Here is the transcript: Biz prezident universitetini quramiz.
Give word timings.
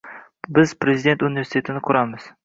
Biz 0.57 0.71
prezident 0.85 1.25
universitetini 1.27 1.83
quramiz. 1.91 2.27